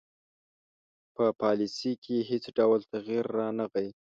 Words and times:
په 1.15 1.25
پالیسي 1.41 1.91
کې 2.03 2.15
یې 2.19 2.27
هیڅ 2.29 2.45
ډول 2.57 2.79
تغیر 2.93 3.23
رانه 3.37 3.65
غی. 3.73 3.89